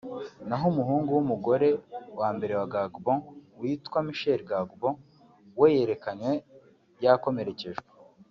naho 0.47 0.65
umuhungu 0.73 1.09
w’umugore 1.13 1.67
wa 2.19 2.29
mbere 2.35 2.53
wa 2.59 2.65
Gbagbo 2.71 3.13
witwa 3.59 3.99
Michel 4.07 4.39
Gbagbo 4.49 4.89
we 5.59 5.67
yerekanywe 5.77 6.33
yakomerekejwe 7.03 7.87